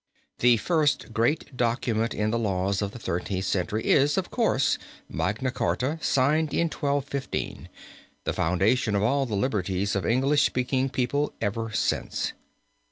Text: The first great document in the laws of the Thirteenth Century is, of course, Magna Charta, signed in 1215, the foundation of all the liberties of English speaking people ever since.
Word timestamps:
The 0.39 0.57
first 0.57 1.13
great 1.13 1.55
document 1.55 2.15
in 2.15 2.31
the 2.31 2.39
laws 2.39 2.81
of 2.81 2.89
the 2.89 2.97
Thirteenth 2.97 3.45
Century 3.45 3.85
is, 3.85 4.17
of 4.17 4.31
course, 4.31 4.79
Magna 5.07 5.51
Charta, 5.51 5.99
signed 6.01 6.55
in 6.55 6.69
1215, 6.69 7.69
the 8.23 8.33
foundation 8.33 8.95
of 8.95 9.03
all 9.03 9.27
the 9.27 9.35
liberties 9.35 9.95
of 9.95 10.03
English 10.07 10.41
speaking 10.43 10.89
people 10.89 11.33
ever 11.39 11.71
since. 11.71 12.33